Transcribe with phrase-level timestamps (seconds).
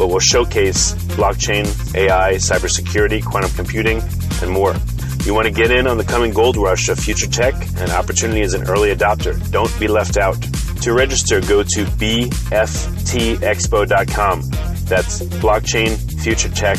[0.00, 4.02] but will showcase blockchain, AI, cybersecurity, quantum computing,
[4.40, 4.74] and more.
[5.24, 8.40] You want to get in on the coming gold rush of future tech and opportunity
[8.40, 9.38] as an early adopter.
[9.50, 10.40] Don't be left out.
[10.80, 12.56] To register, go to bftexpo.com.
[14.86, 16.78] That's blockchain future tech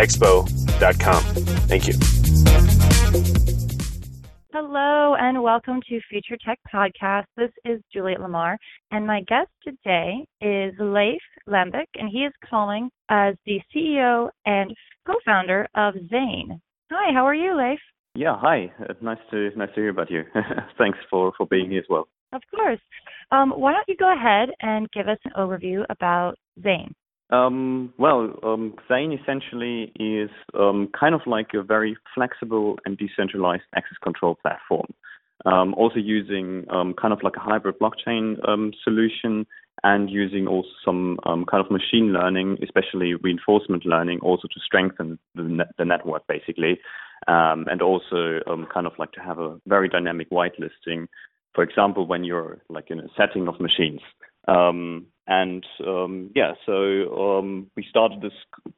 [0.00, 1.22] blockchainfuturetechexpo.com.
[1.68, 2.79] Thank you.
[5.52, 7.24] Welcome to Future Tech Podcast.
[7.36, 8.56] This is Juliet Lamar,
[8.92, 14.72] and my guest today is Leif Lambeck, and he is calling as the CEO and
[15.04, 16.60] co-founder of XAIN.
[16.92, 17.80] Hi, how are you, Leif?
[18.14, 18.72] Yeah, hi.
[18.88, 20.22] It's nice to nice to hear about you.
[20.78, 22.06] Thanks for for being here as well.
[22.32, 22.78] Of course.
[23.32, 26.92] Um, why don't you go ahead and give us an overview about XAIN?
[27.30, 33.64] Um, well, um, XAIN essentially is um, kind of like a very flexible and decentralized
[33.74, 34.86] access control platform.
[35.46, 39.46] Um, also using um, kind of like a hybrid blockchain um, solution
[39.82, 45.42] and using also some kind of machine learning, especially reinforcement learning, also to strengthen the,
[45.42, 46.78] net- the network basically,
[47.26, 48.40] and also
[48.74, 51.06] kind of like to have a very dynamic whitelisting.
[51.54, 54.00] For example, when you're like in a setting of machines.
[54.46, 55.64] And
[56.34, 57.42] yeah, so
[57.74, 58.32] we started this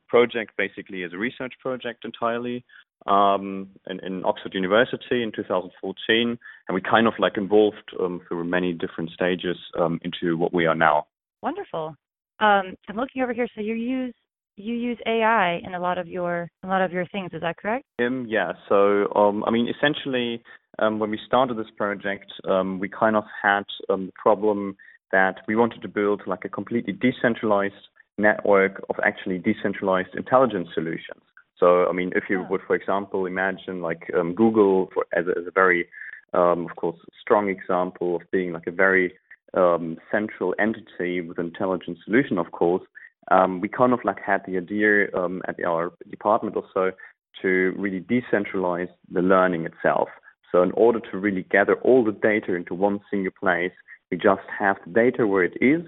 [0.06, 2.64] project basically as a research project entirely
[3.06, 8.44] um, in, in, Oxford University in 2014, and we kind of like evolved um, through
[8.44, 11.06] many different stages um, into what we are now.
[11.42, 11.96] Wonderful.
[12.40, 13.48] Um, I'm looking over here.
[13.54, 14.14] So you use
[14.56, 17.30] you use AI in a lot of your a lot of your things.
[17.32, 17.84] Is that correct?
[17.98, 18.52] Um, yeah.
[18.68, 19.08] So
[19.46, 20.42] I mean, essentially,
[20.78, 22.32] when we started this project,
[22.78, 24.76] we kind of had the problem
[25.10, 27.74] that we wanted to build like a completely decentralized
[28.18, 31.22] network of actually decentralized intelligence solutions.
[31.58, 35.38] So, I mean, if you would, for example, imagine like um, Google for, as, a,
[35.38, 35.86] as, a, very,
[36.32, 39.14] um, of course, strong example of being like a very
[39.54, 42.82] um, central entity with intelligent solution, of course,
[43.30, 46.92] um, we kind of like had the idea um, at our department also
[47.40, 50.08] to really decentralize the learning itself.
[50.50, 53.72] So, in order to really gather all the data into one single place,
[54.10, 55.82] we just have the data where it is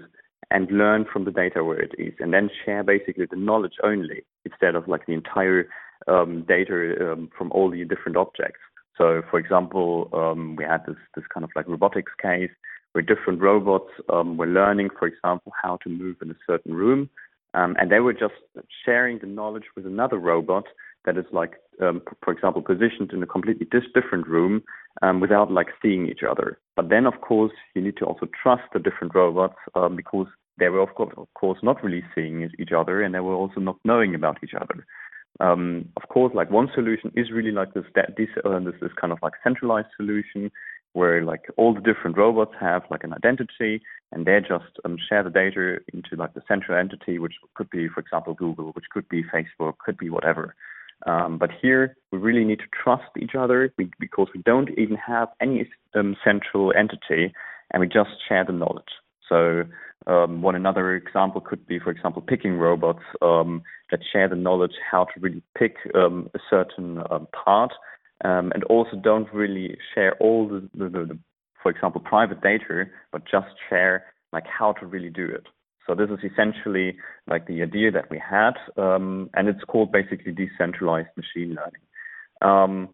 [0.51, 4.23] and learn from the data where it is, and then share basically the knowledge only
[4.45, 5.67] instead of like the entire
[6.07, 8.59] um, data um, from all the different objects.
[8.97, 12.51] So, for example, um, we had this this kind of like robotics case
[12.93, 17.09] where different robots um, were learning, for example, how to move in a certain room,
[17.53, 18.35] um, and they were just
[18.85, 20.63] sharing the knowledge with another robot
[21.03, 24.63] that is like, um, for example, positioned in a completely different room
[25.19, 26.57] without like seeing each other.
[26.75, 29.57] But then, of course, you need to also trust the different robots
[29.95, 30.27] because
[30.57, 33.59] they were, of course, of course, not really seeing each other, and they were also
[33.59, 34.85] not knowing about each other.
[35.39, 39.11] Um, of course, like one solution is really like this, this, uh, this, this kind
[39.11, 40.49] of like centralized solution
[40.93, 43.81] where like all the different robots have like an identity
[44.13, 47.89] and they just um, share the data into like the central entity, which could be,
[47.89, 50.55] for example, Google, which could be Facebook, could be whatever.
[51.05, 55.27] Um, but here we really need to trust each other because we don't even have
[55.41, 57.33] any um, central entity
[57.71, 58.85] and we just share the knowledge.
[59.29, 59.63] So
[60.07, 64.75] um, one another example could be, for example, picking robots um, that share the knowledge
[64.91, 67.71] how to really pick um, a certain um, part,
[68.23, 71.19] um, and also don't really share all the, the, the,
[71.61, 75.47] for example, private data, but just share like how to really do it.
[75.87, 80.31] So this is essentially like the idea that we had, um, and it's called basically
[80.31, 82.89] decentralized machine learning.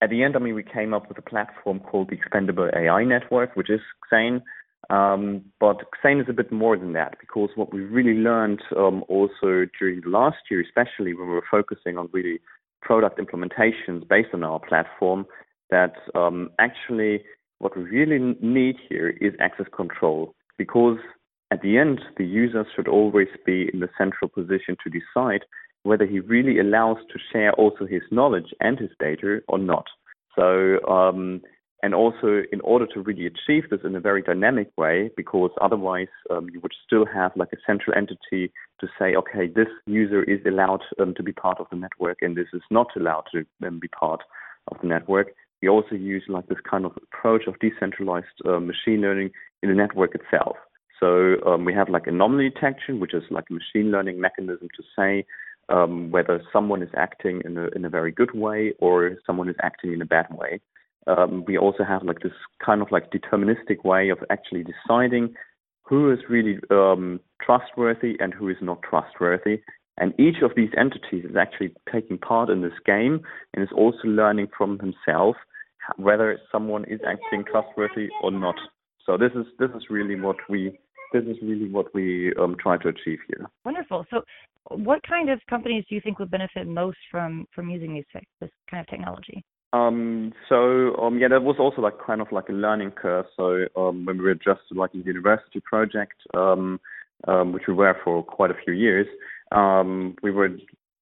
[0.00, 3.04] at the end, I mean, we came up with a platform called the Expandable AI
[3.04, 3.80] Network, which is
[4.10, 4.42] XAIN.
[4.90, 9.04] Um, but XAIN is a bit more than that because what we really learned um,
[9.08, 12.40] also during the last year, especially when we were focusing on really
[12.80, 15.24] product implementations based on our platform,
[15.70, 17.22] that um, actually
[17.58, 20.98] what we really need here is access control because
[21.52, 25.44] at the end, the user should always be in the central position to decide
[25.82, 29.84] whether he really allows to share also his knowledge and his data or not.
[30.34, 31.42] So um,
[31.82, 36.08] and also in order to really achieve this in a very dynamic way, because otherwise
[36.30, 40.38] um, you would still have like a central entity to say, okay, this user is
[40.46, 43.80] allowed um, to be part of the network and this is not allowed to um,
[43.80, 44.20] be part
[44.70, 45.32] of the network.
[45.60, 49.30] We also use like this kind of approach of decentralized uh, machine learning
[49.62, 50.56] in the network itself.
[51.00, 54.82] So um, we have like anomaly detection, which is like a machine learning mechanism to
[54.96, 55.26] say
[55.68, 59.56] um, whether someone is acting in a, in a very good way or someone is
[59.62, 60.60] acting in a bad way
[61.06, 62.32] um, we also have like this
[62.64, 65.34] kind of like deterministic way of actually deciding
[65.82, 69.60] who is really um, trustworthy and who is not trustworthy.
[69.98, 73.20] And each of these entities is actually taking part in this game
[73.52, 75.36] and is also learning from himself
[75.96, 78.54] whether someone is acting trustworthy or not.
[79.04, 80.78] So this is this is really what we
[81.12, 83.46] this is really what we um, try to achieve here.
[83.64, 84.06] Wonderful.
[84.10, 84.22] So,
[84.70, 88.50] what kind of companies do you think would benefit most from from using these this
[88.70, 89.44] kind of technology?
[89.72, 93.26] Um, so um, yeah, that was also like kind of like a learning curve.
[93.36, 96.78] So um, when we were just like a university project, um,
[97.26, 99.06] um, which we were for quite a few years,
[99.50, 100.50] um, we were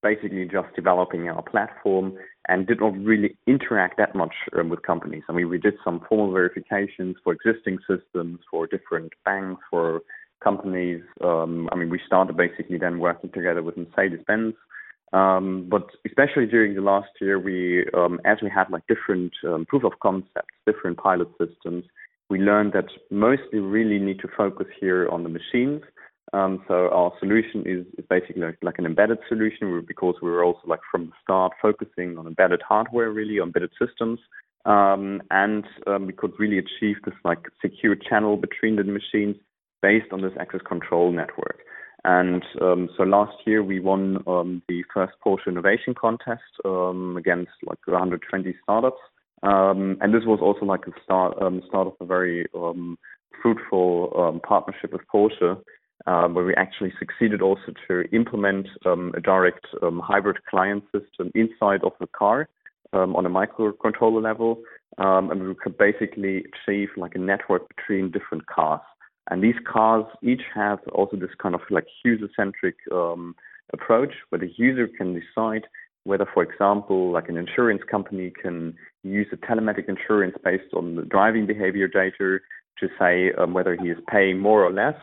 [0.02, 2.16] basically just developing our platform
[2.48, 5.22] and did not really interact that much um, with companies.
[5.28, 10.00] I mean, we did some formal verifications for existing systems, for different banks, for
[10.42, 11.02] companies.
[11.22, 14.54] Um, I mean, we started basically then working together with Mercedes-Benz
[15.12, 19.66] um, but especially during the last year, we, um, as we had like different um,
[19.66, 21.84] proof of concepts, different pilot systems,
[22.28, 25.82] we learned that mostly really need to focus here on the machines.
[26.32, 30.44] Um, so our solution is, is basically like, like, an embedded solution because we were
[30.44, 34.20] also like from the start focusing on embedded hardware, really embedded systems.
[34.64, 39.34] Um, and um, we could really achieve this like secure channel between the machines
[39.82, 41.60] based on this access control network.
[42.04, 47.52] And um, so last year we won um, the first Porsche Innovation Contest um, against
[47.66, 49.00] like 120 startups.
[49.42, 52.98] Um, and this was also like a start um, start of a very um,
[53.42, 55.60] fruitful um partnership with Porsche,
[56.06, 61.30] uh, where we actually succeeded also to implement um a direct um hybrid client system
[61.34, 62.48] inside of the car
[62.92, 64.62] um on a microcontroller level,
[64.98, 68.80] um and we could basically achieve like a network between different cars.
[69.30, 73.34] And these cars each have also this kind of like user-centric um,
[73.72, 75.66] approach where the user can decide
[76.04, 81.02] whether, for example, like an insurance company can use a telematic insurance based on the
[81.02, 82.38] driving behavior data
[82.78, 84.94] to say um, whether he is paying more or less,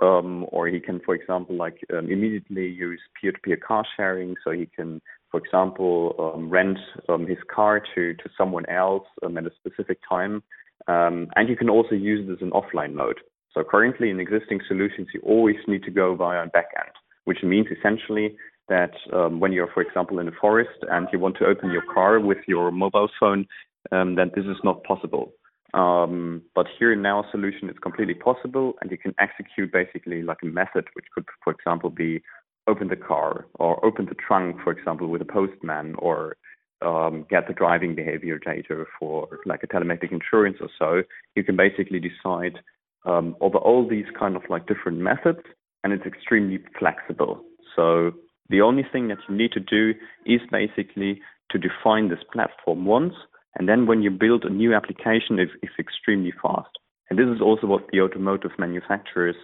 [0.00, 4.66] um, or he can, for example, like um, immediately use peer-to-peer car sharing, so he
[4.66, 6.78] can, for example, um, rent
[7.08, 10.42] um, his car to to someone else um, at a specific time,
[10.86, 13.18] and you can also use this in offline mode.
[13.56, 16.92] So currently in existing solutions, you always need to go via a backend,
[17.24, 18.36] which means essentially
[18.68, 21.82] that um, when you're, for example, in a forest and you want to open your
[21.94, 23.46] car with your mobile phone,
[23.92, 25.32] um, then this is not possible.
[25.72, 30.38] Um, but here in our solution, it's completely possible, and you can execute basically like
[30.42, 32.22] a method, which could, for example, be
[32.66, 36.36] open the car or open the trunk, for example, with a postman, or
[36.82, 41.02] um, get the driving behavior data for like a telematic insurance or so.
[41.34, 42.58] You can basically decide
[43.06, 45.40] um, over all these kind of like different methods,
[45.82, 47.42] and it's extremely flexible.
[47.74, 48.12] So
[48.48, 49.94] the only thing that you need to do
[50.24, 51.20] is basically
[51.50, 53.14] to define this platform once,
[53.58, 56.70] and then when you build a new application, it's, it's extremely fast.
[57.08, 59.36] And this is also what the automotive manufacturers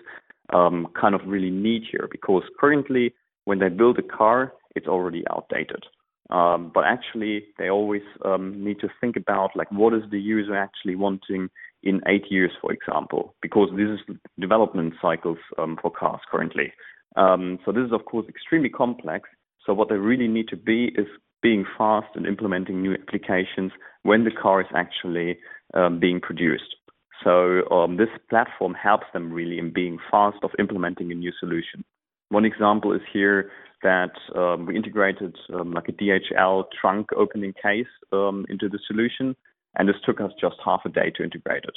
[0.53, 3.15] um, kind of really need here, because currently
[3.45, 5.85] when they build a car, it's already outdated.
[6.31, 10.57] Um, but actually, they always um, need to think about like what is the user
[10.57, 11.51] actually wanting
[11.83, 16.73] in eight years, for example, because this is development cycles um, for cars currently.
[17.17, 19.29] Um, so this is of course extremely complex.
[19.67, 21.07] So what they really need to be is
[21.43, 23.73] being fast and implementing new applications
[24.03, 25.39] when the car is actually
[25.75, 26.77] um, being produced.
[27.25, 31.85] So um, this platform helps them really in being fast of implementing a new solution.
[32.31, 33.51] One example is here
[33.83, 39.37] that um, we integrated um, like a DHL trunk opening case um, into the solution,
[39.77, 41.75] and this took us just half a day to integrate it.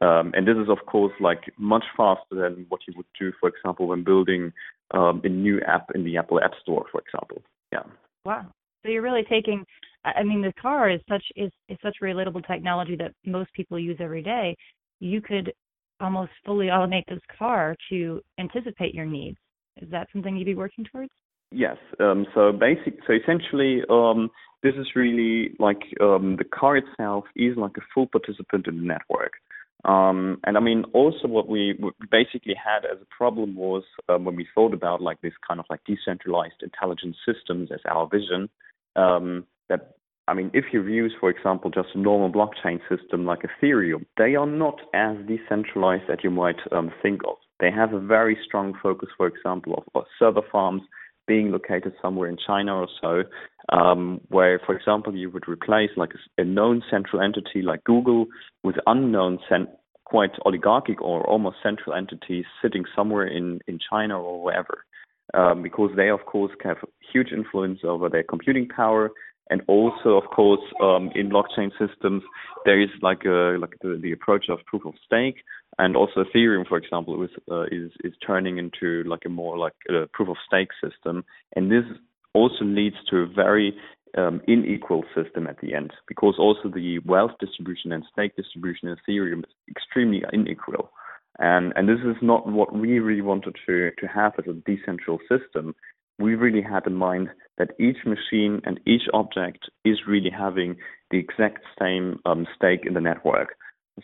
[0.00, 3.48] Um, and this is, of course, like much faster than what you would do, for
[3.48, 4.52] example, when building
[4.92, 7.42] um, a new app in the Apple App Store, for example.
[7.72, 7.82] Yeah.
[8.24, 8.46] Wow.
[8.82, 9.64] So you're really taking.
[10.04, 13.98] I mean, the car is such is, is such relatable technology that most people use
[14.00, 14.56] every day.
[14.98, 15.52] You could
[16.00, 19.38] almost fully automate this car to anticipate your needs.
[19.80, 21.12] Is that something you'd be working towards?
[21.52, 21.76] Yes.
[22.00, 22.98] Um, so basic.
[23.06, 24.30] So essentially, um,
[24.62, 28.82] this is really like um, the car itself is like a full participant in the
[28.82, 29.32] network.
[29.84, 31.78] Um, and I mean, also what we
[32.10, 35.66] basically had as a problem was um, when we thought about like this kind of
[35.68, 38.48] like decentralized intelligent systems as our vision,
[38.94, 39.96] um, that
[40.28, 44.36] I mean, if you use, for example, just a normal blockchain system like Ethereum, they
[44.36, 46.60] are not as decentralized as you might
[47.02, 47.34] think of.
[47.58, 50.82] They have a very strong focus, for example, of, of server farms
[51.26, 53.22] being located somewhere in China or so,
[53.76, 58.26] um, where, for example, you would replace like a, a known central entity like Google
[58.62, 59.38] with unknown,
[60.04, 64.84] quite oligarchic or almost central entities sitting somewhere in, in China or wherever.
[65.34, 66.76] Um, because they, of course, have
[67.12, 69.10] huge influence over their computing power,
[69.48, 72.22] and also, of course, um, in blockchain systems,
[72.64, 75.42] there is like a, like the, the approach of proof of stake,
[75.82, 79.74] and also Ethereum, for example, is uh, is is turning into like a more like
[79.88, 81.24] a proof of stake system,
[81.56, 81.84] and this
[82.34, 83.74] also leads to a very
[84.16, 88.96] um, unequal system at the end because also the wealth distribution and stake distribution in
[88.96, 90.90] Ethereum is extremely unequal.
[91.40, 95.28] And and this is not what we really wanted to to have as a decentralized
[95.28, 95.74] system.
[96.20, 100.76] We really had in mind that each machine and each object is really having
[101.10, 103.56] the exact same um, stake in the network.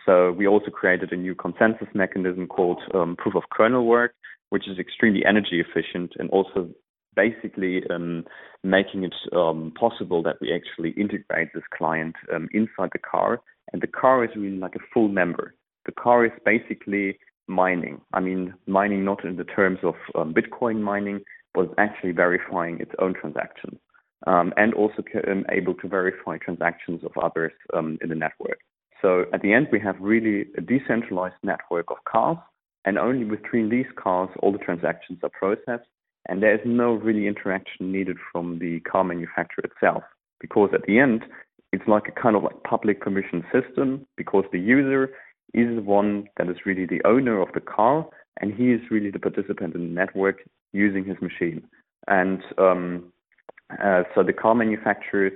[0.04, 4.14] So we also created a new consensus mechanism called um, proof of kernel work,
[4.50, 6.68] which is extremely energy efficient and also
[7.16, 8.25] basically um,
[8.62, 13.40] making it um, possible that we actually integrate this client um, inside the car.
[13.73, 15.54] And the car is really like a full member.
[15.87, 18.00] The car is basically mining.
[18.12, 21.21] I mean, mining not in the terms of um, Bitcoin mining,
[21.54, 23.78] but it's actually verifying its own transactions.
[24.26, 25.02] Um, and also
[25.50, 28.59] able to verify transactions of others in the network.
[29.00, 32.38] So at the end, we have really a decentralized network of cars,
[32.85, 35.88] and only between these cars, all the transactions are processed,
[36.28, 40.02] and there is no really interaction needed from the car manufacturer itself,
[40.40, 41.25] because at the end,
[41.73, 45.11] it's like a kind of like public permission system, because the user
[45.55, 48.07] is the one that is really the owner of the car,
[48.40, 50.38] and he is really the participant in the network
[50.73, 51.62] using his machine.
[52.07, 53.12] And um,
[53.83, 55.31] uh, so the car manufacturer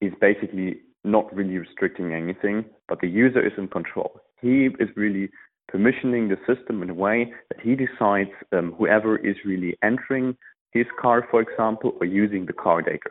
[0.00, 4.20] is basically not really restricting anything, but the user is in control.
[4.40, 5.30] He is really
[5.72, 10.36] permissioning the system in a way that he decides um, whoever is really entering
[10.72, 13.10] his car, for example, or using the car data.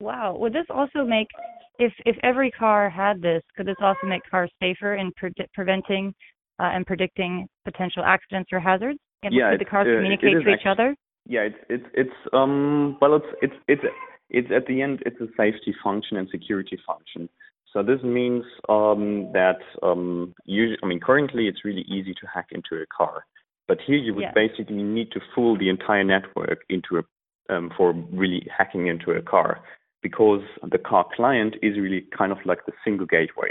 [0.00, 0.36] Wow.
[0.38, 1.28] Would this also make,
[1.78, 6.14] if if every car had this, could this also make cars safer in pre- preventing
[6.60, 8.98] uh, and predicting potential accidents or hazards?
[9.22, 10.94] And yeah, could the cars uh, communicate to each other?
[11.26, 13.82] Yeah, it's it's it's um well it's it's it's
[14.30, 17.28] it's at the end it's a safety function and security function.
[17.72, 22.48] So this means um, that um, usually, I mean, currently it's really easy to hack
[22.50, 23.26] into a car,
[23.66, 24.32] but here you would yeah.
[24.34, 27.02] basically need to fool the entire network into a
[27.50, 29.60] um, for really hacking into a car,
[30.02, 33.50] because the car client is really kind of like the single gateway.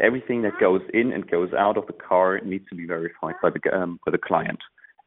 [0.00, 3.50] Everything that goes in and goes out of the car needs to be verified by
[3.50, 4.58] the um, by the client,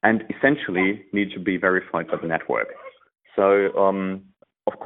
[0.03, 2.67] and essentially needs to be verified by the network.
[3.35, 4.23] So um,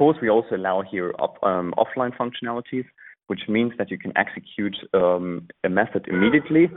[0.02, 2.86] course, we also allow here um, offline functionalities,
[3.28, 6.68] which means that you can execute um, a method immediately,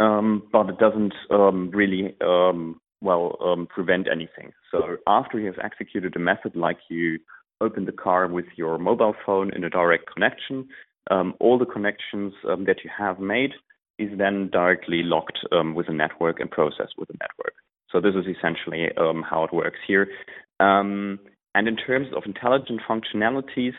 [0.00, 4.50] um, but it doesn't um, really um, well um, prevent anything.
[4.72, 7.20] So after you have executed a method, like you
[7.60, 10.66] open the car with your mobile phone in a direct connection,
[11.38, 13.52] all the connections that you have made
[14.00, 15.38] is then directly locked
[15.76, 17.54] with a network and processed with a network.
[17.92, 18.88] So this is essentially
[19.30, 20.08] how it works here.
[21.56, 23.72] And in terms of intelligent functionalities,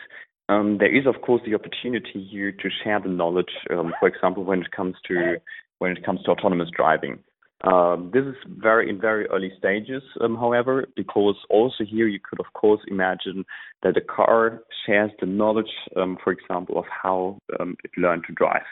[0.48, 3.52] um, there is of course the opportunity here to share the knowledge.
[3.70, 5.36] Um, for example, when it comes to
[5.78, 7.20] when it comes to autonomous driving.
[7.62, 12.40] Um, this is very in very early stages, um, however, because also here you could
[12.40, 13.44] of course imagine
[13.84, 18.32] that a car shares the knowledge, um, for example, of how um, it learned to
[18.32, 18.68] drive.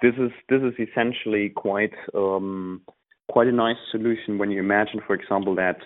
[0.00, 1.94] This is this is essentially quite
[3.32, 5.78] quite a nice solution when you imagine, for example, that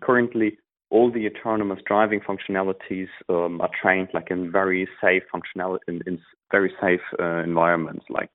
[0.00, 0.58] currently
[0.90, 6.72] all the autonomous driving functionalities are trained like in very safe functionality in, in very
[6.80, 8.30] safe uh, environments, like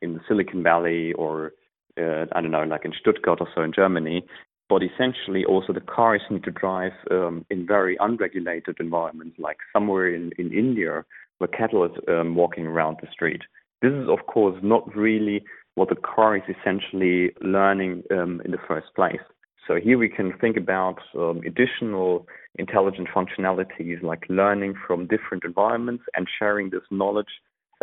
[0.00, 1.52] in Silicon Valley or
[1.98, 4.24] uh, I don't know, like in Stuttgart or so in Germany.
[4.68, 10.14] But essentially, also the cars need to drive um, in very unregulated environments, like somewhere
[10.14, 11.04] in, in India
[11.38, 13.42] where cattle is um, walking around the street.
[13.82, 15.44] This is, of course, not really
[15.74, 19.20] what the car is essentially learning um, in the first place.
[19.68, 22.26] So here we can think about um, additional
[22.56, 27.28] intelligent functionalities like learning from different environments and sharing this knowledge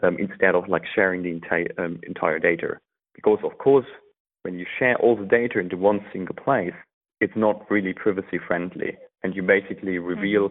[0.04, 2.80] um, instead of like sharing the entire um, entire data.
[3.16, 3.86] Because of course,
[4.44, 6.74] when you share all the data into one single place,
[7.22, 10.06] it's not really privacy friendly, and you basically mm-hmm.
[10.06, 10.50] reveal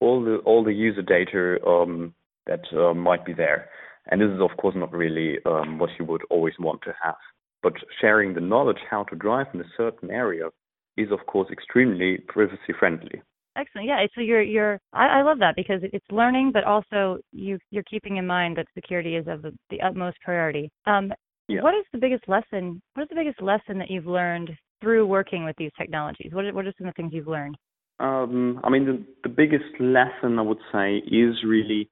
[0.00, 2.14] all the all the user data um,
[2.46, 3.68] that uh, might be there.
[4.10, 7.16] And this is of course not really um, what you would always want to have.
[7.62, 10.48] But sharing the knowledge how to drive in a certain area
[10.96, 13.22] is of course extremely privacy friendly.
[13.56, 13.86] Excellent.
[13.86, 14.04] Yeah.
[14.14, 18.16] So you're you're I, I love that because it's learning, but also you you're keeping
[18.16, 20.70] in mind that security is of the, the utmost priority.
[20.86, 21.12] Um,
[21.48, 21.62] yeah.
[21.62, 22.80] What is the biggest lesson?
[22.94, 26.30] What is the biggest lesson that you've learned through working with these technologies?
[26.32, 27.56] What are, what are some of the things you've learned?
[28.00, 31.88] Um, I mean, the, the biggest lesson I would say is really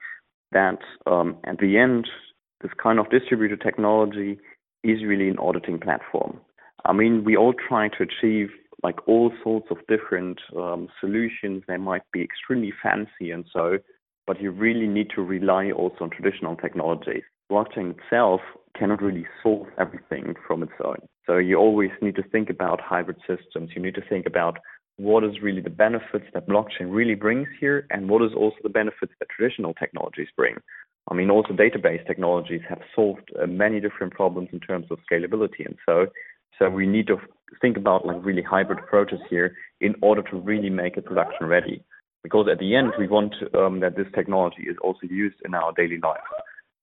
[0.52, 2.08] that um, at the end,
[2.62, 4.38] this kind of distributed technology
[4.82, 6.40] is really an auditing platform.
[6.84, 8.48] I mean, we all try to achieve
[8.82, 11.62] like all sorts of different um, solutions.
[11.68, 13.78] They might be extremely fancy and so,
[14.26, 17.22] but you really need to rely also on traditional technologies.
[17.50, 18.40] Blockchain itself
[18.78, 20.98] cannot really solve everything from its own.
[21.26, 23.70] So you always need to think about hybrid systems.
[23.74, 24.58] You need to think about
[24.96, 28.68] what is really the benefits that blockchain really brings here and what is also the
[28.68, 30.56] benefits that traditional technologies bring.
[31.10, 35.64] I mean, also database technologies have solved uh, many different problems in terms of scalability
[35.64, 36.06] and so
[36.60, 37.16] so we need to
[37.60, 41.82] think about like really hybrid approaches here in order to really make it production ready.
[42.22, 45.72] Because at the end, we want um, that this technology is also used in our
[45.72, 46.20] daily life.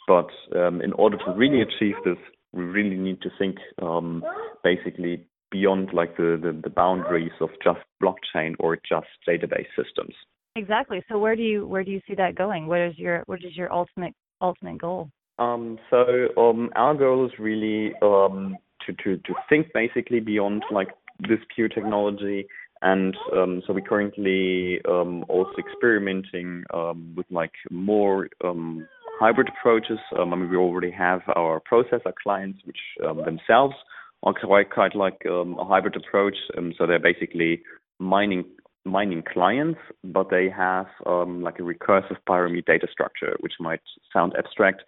[0.08, 2.18] But um, in order to really achieve this,
[2.54, 4.24] we really need to think um,
[4.64, 10.16] basically beyond like the, the, the boundaries of just blockchain or just database systems.
[10.56, 11.04] Exactly.
[11.08, 12.66] So where do you where do you see that going?
[12.66, 15.12] What is your what is your ultimate ultimate goal?
[15.38, 20.90] Um, so um, our goal is really um, to, to, to think basically beyond like
[21.20, 22.48] this pure technology.
[22.82, 28.88] And um, so we're currently um, also experimenting um, with like more um,
[29.20, 30.00] hybrid approaches.
[30.18, 33.76] Um, I mean, we already have our processor clients, which um, themselves
[34.24, 36.36] are quite, like a hybrid approach.
[36.78, 37.62] so they're basically
[38.00, 38.46] mining
[38.86, 43.82] mining clients, but they have like a recursive pyramid data structure, which might
[44.14, 44.82] sound abstract,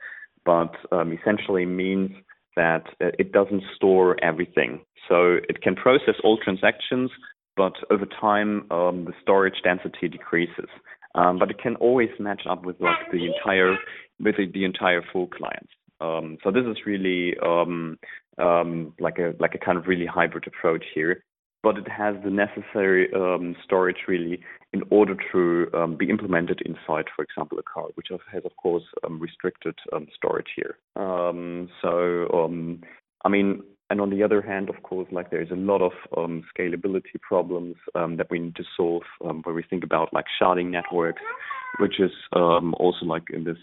[0.46, 0.74] but
[1.12, 2.12] essentially means
[2.56, 4.82] that uh, it doesn't store everything.
[5.08, 7.12] So it can process all transactions,
[7.56, 10.70] but over time um, the storage density decreases.
[11.16, 13.78] Um, but it can always match up with like the entire
[14.20, 15.68] with the, the entire full client.
[16.02, 17.98] Um, so this is really um,
[18.38, 21.24] um, like a like a kind of really hybrid approach here
[21.62, 24.40] but it has the necessary um, storage really
[24.72, 28.84] in order to um, be implemented inside, for example, a car, which has, of course,
[29.04, 30.78] um, restricted um, storage here.
[30.96, 32.82] Um, so, um,
[33.26, 37.20] I mean, and on the other hand, of course, like there's a lot of scalability
[37.22, 41.24] problems that we need to solve when we think about like sharding networks,
[41.80, 43.58] which is also like in this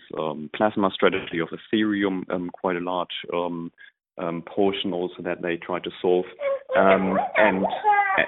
[0.57, 3.15] plasma strategy of Ethereum, quite a large
[4.19, 6.25] um, portion also that they try to solve.
[6.77, 7.65] Um, and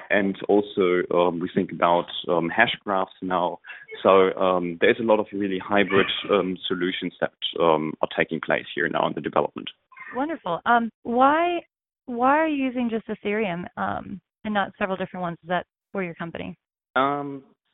[0.09, 3.59] and also um, we think about um, hash graphs now.
[4.03, 8.87] So um, there's a lot of really hybrid um, solutions that are taking place here
[8.87, 9.69] now in the development.
[10.15, 10.61] Wonderful.
[11.03, 11.59] why
[12.05, 15.37] why are you using just Ethereum and not several different ones?
[15.43, 16.57] Is that for your company?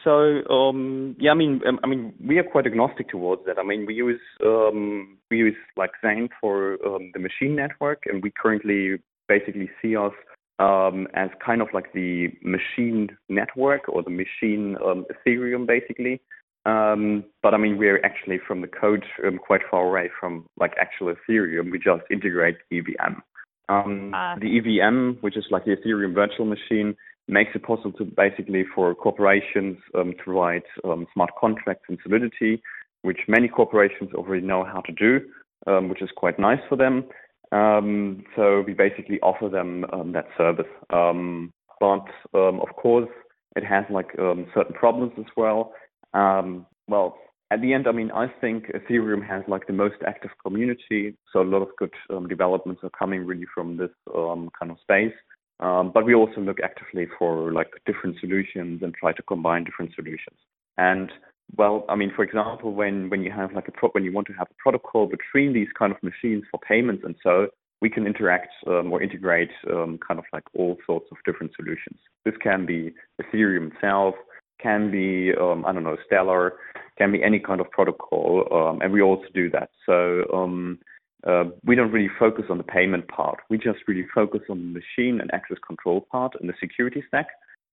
[0.04, 3.58] So um, yeah, I mean, um, I mean, we are quite agnostic towards that.
[3.58, 8.22] I mean, we use um, we use like XAIN for um, the machine network, and
[8.22, 10.14] we currently basically see us
[10.60, 16.22] um, as kind of like the machine network or the machine um, Ethereum, basically.
[16.66, 20.74] Um, but I mean, we're actually from the code um, quite far away from like
[20.80, 21.72] actual Ethereum.
[21.72, 23.22] We just integrate EVM.
[23.70, 26.96] Um, uh, the EVM, which is like the Ethereum virtual machine,
[27.28, 32.62] makes it possible to basically for corporations um, to write um, smart contracts in Solidity,
[33.02, 35.22] which many corporations already know how to do,
[35.68, 37.06] um, which is quite nice for them.
[37.52, 40.72] Um, so we basically offer them um, that service.
[40.92, 43.10] Um, but of course,
[43.56, 44.12] it has like
[44.54, 45.74] certain problems as well.
[46.14, 47.18] Well,
[47.52, 51.42] at the end, I mean, I think Ethereum has like the most active community, so
[51.42, 51.94] a lot of good
[52.28, 55.14] developments are coming really from this kind of space.
[55.60, 60.38] But we also look actively for like different solutions and try to combine different solutions.
[60.78, 61.12] And
[61.56, 64.28] well, I mean, for example, when when you have like a pro- when you want
[64.28, 67.48] to have a protocol between these kind of machines for payments and so,
[67.82, 72.00] we can interact um, or integrate um, kind of like all sorts of different solutions.
[72.24, 74.16] This can be Ethereum itself,
[74.60, 76.54] can be um, I don't know Stellar,
[76.98, 79.70] can be any kind of protocol, um, and we also do that.
[79.86, 80.80] So um,
[81.26, 83.40] uh, we don't really focus on the payment part.
[83.50, 87.28] We just really focus on the machine and access control part and the security stack,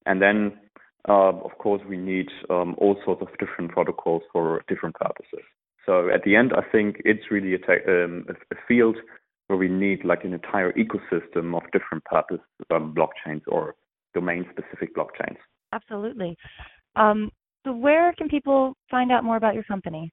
[0.06, 0.52] and then
[1.08, 5.44] uh, of course, we need um, all sorts of different protocols for different purposes.
[5.84, 8.96] So at the end, I think it's really a, te- um, a, field
[9.48, 12.38] where we need like an entire ecosystem of different purpose
[12.70, 13.74] um, blockchains or
[14.14, 15.38] domain-specific blockchains.
[15.72, 16.36] Absolutely.
[16.94, 17.30] Um,
[17.64, 20.12] so where can people find out more about your company?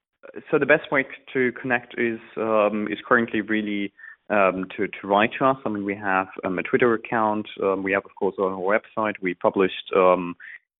[0.50, 3.92] So the best way to connect is um, is currently really
[4.28, 5.56] um, to, to write to us.
[5.64, 7.46] I mean, we have um, a Twitter account.
[7.62, 9.14] Um, we have, of course, on our website.
[9.20, 10.36] We published um,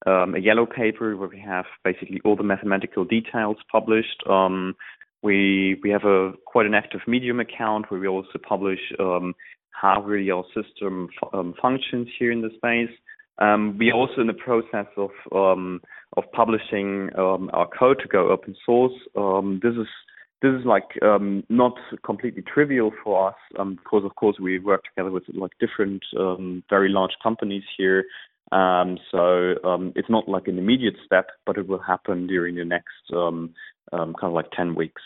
[0.07, 4.23] um, a yellow paper where we have basically all the mathematical details published.
[5.23, 10.31] We we have a quite an active Medium account where we also publish how really
[10.31, 11.09] our system
[11.61, 12.97] functions here in the space.
[13.41, 15.81] Um, we are also in the process of um,
[16.17, 18.93] of publishing our code to go open source.
[19.63, 19.87] this is
[20.43, 21.75] this is like um, not
[22.05, 26.63] completely trivial for us um, because of course we work together with like different um,
[26.71, 28.05] very large companies here
[28.53, 32.65] um, so um, it's not like an immediate step, but it will happen during the
[32.65, 33.55] next um,
[33.93, 35.03] um kind of like 10 weeks.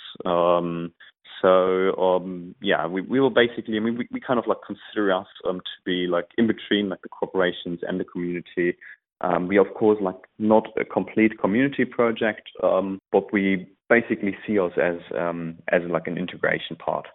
[1.42, 4.59] Um, so um, yeah, we, we were basically, I mean, we, we kind of like
[4.66, 8.77] consider us to be like in between like the corporations and the community.
[9.20, 14.73] Um, we of course like not a complete community project, but we basically see us
[14.77, 14.97] as
[15.68, 17.07] as like an integration part.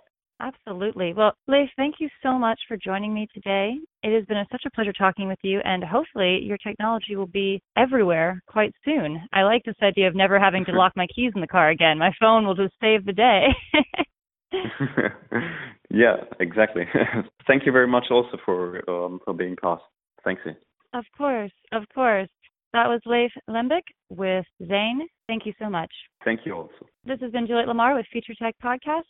[0.41, 1.13] Absolutely.
[1.13, 3.73] Well, Leif, thank you so much for joining me today.
[4.04, 7.28] It has been a, such a pleasure talking with you, and hopefully, your technology will
[7.28, 9.21] be everywhere quite soon.
[9.34, 11.97] I like this idea of never having to lock my keys in the car again.
[11.97, 13.47] My phone will just save the day.
[15.89, 16.84] yeah, exactly.
[17.47, 19.82] Thank you very much also for um, for being part.
[20.23, 20.41] Thanks.
[20.93, 22.30] Of course, of course.
[22.71, 24.99] That was Leif Lembek with XAIN.
[25.28, 25.91] Thank you so much.
[26.23, 26.86] Thank you also.
[27.04, 29.10] This has been Juliet Lamar with Future Tech Podcast.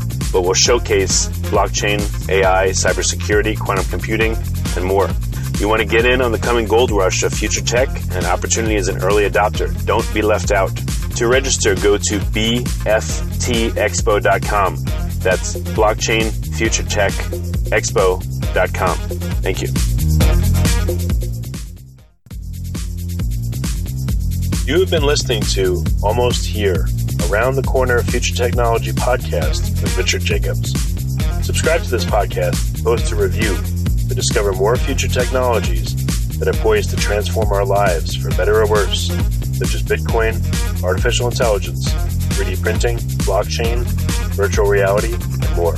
[0.31, 4.35] but will showcase blockchain, AI, cybersecurity, quantum computing,
[4.75, 5.09] and more.
[5.59, 8.77] You want to get in on the coming gold rush of future tech and opportunity
[8.77, 9.69] as an early adopter.
[9.85, 10.75] Don't be left out.
[11.17, 12.85] To register, go to bftexpo.com.
[15.19, 17.11] That's blockchain future tech
[17.71, 18.97] expo.com.
[19.43, 19.67] Thank you.
[24.65, 26.87] You have been listening to Almost Here
[27.31, 30.73] Around the Corner Future Technology podcast with Richard Jacobs.
[31.45, 33.55] Subscribe to this podcast, post a review
[34.09, 35.95] to discover more future technologies
[36.39, 39.07] that are poised to transform our lives for better or worse,
[39.57, 40.43] such as Bitcoin,
[40.83, 41.87] artificial intelligence,
[42.35, 43.83] 3D printing, blockchain,
[44.35, 45.75] virtual reality, and more.